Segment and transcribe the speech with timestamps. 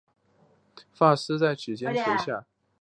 [0.91, 2.47] 发丝在指间垂下